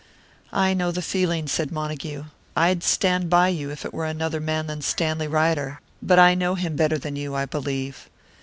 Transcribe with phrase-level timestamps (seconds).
[0.55, 2.23] "I know the feeling," said Montague.
[2.55, 5.79] "I'd stand by you, if it were another man than Stanley Ryder.
[6.01, 8.09] But I know him better than you, I believe."